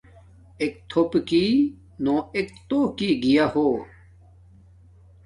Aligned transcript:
ایک 0.61 0.73
تھوپک 0.89 1.29
نو 2.03 2.15
ایک 2.35 2.47
توک 2.69 2.99
گیا۔ 3.23 3.45
ہو 3.53 3.67